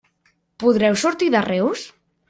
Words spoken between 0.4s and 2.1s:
Podreu sortir de Reus?